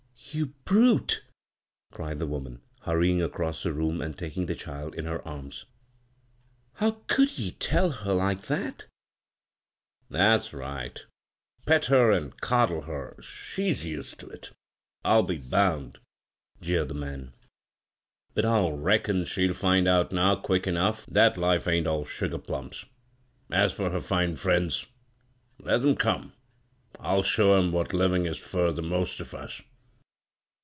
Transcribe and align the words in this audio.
"You 0.41 0.53
brute 0.63 1.23
I" 1.91 1.95
cried 1.97 2.19
the 2.19 2.25
woman, 2.25 2.61
hurrying 2.83 3.21
across 3.21 3.63
the 3.63 3.73
room 3.73 3.99
and 3.99 4.17
taking 4.17 4.45
the 4.45 4.55
child 4.55 4.95
in 4.95 5.03
her 5.03 5.27
arms." 5.27 5.65
How 6.75 7.01
could 7.07 7.37
ye 7.37 7.51
tell 7.51 7.91
her 7.91 8.13
like 8.13 8.43
that 8.43 8.83
I 8.83 8.85
""That's 10.09 10.53
right 10.53 10.93
1 11.65 11.65
Pet 11.65 11.85
her 11.87 12.13
an' 12.13 12.31
coddle 12.39 12.83
her— 12.83 13.17
she's 13.21 13.83
used 13.85 14.21
to 14.21 14.29
it, 14.29 14.51
I'll 15.03 15.23
be 15.23 15.37
bound," 15.37 15.97
jeered 16.61 16.87
the 16.87 16.93
b, 16.93 16.99
Google 17.01 17.09
CROSS 17.09 17.19
CURRENTS 17.19 17.33
tnan." 17.33 18.33
But 18.35 18.45
I 18.45 18.69
reckon 18.69 19.25
she'll 19.25 19.53
Bnd 19.53 19.87
out 19.89 20.13
nov 20.13 20.43
quick 20.43 20.65
enough 20.65 21.05
that 21.07 21.37
life 21.37 21.67
ain't 21.67 21.87
all 21.87 22.05
sugar 22.05 22.39
plums. 22.39 22.85
As 23.51 23.73
for 23.73 23.89
her 23.89 23.99
fine 23.99 24.37
friends— 24.37 24.87
let 25.59 25.81
'em 25.83 25.97
come. 25.97 26.31
I'll 27.01 27.23
show 27.23 27.51
'em 27.55 27.73
what 27.73 27.91
livin' 27.93 28.25
is 28.25 28.37
fur 28.37 28.71
the 28.71 28.81
most 28.81 29.19
of 29.19 29.33
us. 29.33 29.61